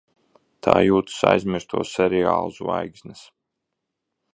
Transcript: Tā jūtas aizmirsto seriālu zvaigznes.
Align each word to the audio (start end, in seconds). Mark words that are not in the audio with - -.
Tā 0.67 0.73
jūtas 0.85 1.19
aizmirsto 1.33 1.85
seriālu 1.91 2.59
zvaigznes. 2.59 3.23